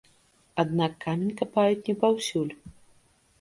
Аднак 0.63 0.95
камень 1.03 1.35
капаюць 1.41 1.87
не 1.91 1.95
паўсюль. 2.05 2.51